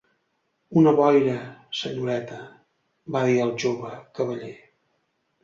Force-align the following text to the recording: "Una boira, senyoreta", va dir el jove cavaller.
"Una 0.79 0.93
boira, 0.99 1.35
senyoreta", 1.81 2.39
va 3.17 3.23
dir 3.29 3.37
el 3.45 3.53
jove 3.67 3.93
cavaller. 4.19 4.53